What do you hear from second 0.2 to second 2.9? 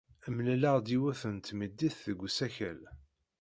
Mlaleɣ-d yiwet n tmidit deg usakal.